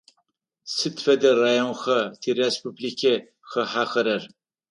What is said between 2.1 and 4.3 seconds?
тиреспубликэ хахьэхэрэр?